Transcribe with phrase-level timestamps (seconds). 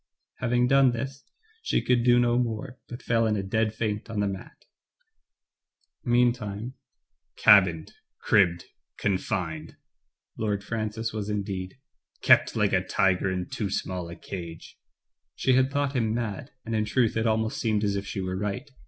[0.37, 1.25] Having done this,
[1.61, 4.65] she could do no more, but fell in a dead faint on the mat.
[6.03, 6.73] Meantime,
[7.35, 8.65] "cabined, cribbed,
[8.97, 9.77] confined,"
[10.37, 11.77] Lord Digitized by Google JEAN MIDDLEMASS, 213 Francis was indeed'
[12.23, 14.79] 'kept like a tiger in too small a cage.
[15.35, 18.35] She had thought him mad, and in truth it almost seemed as if she were
[18.35, 18.71] right.